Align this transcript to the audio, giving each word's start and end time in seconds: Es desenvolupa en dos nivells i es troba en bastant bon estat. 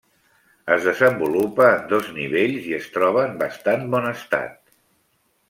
Es 0.75 0.87
desenvolupa 0.87 1.67
en 1.73 1.83
dos 1.91 2.09
nivells 2.15 2.65
i 2.71 2.73
es 2.79 2.89
troba 2.97 3.27
en 3.27 3.37
bastant 3.45 3.85
bon 3.93 4.09
estat. 4.15 4.59